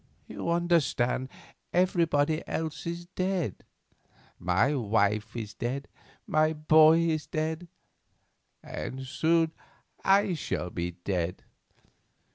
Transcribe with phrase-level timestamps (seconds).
[0.25, 1.29] You understand,
[1.71, 5.87] everybody else is dead—my wife is dead,
[6.25, 7.67] my boy is dead,
[8.63, 9.51] and soon
[10.03, 11.43] I shall be dead.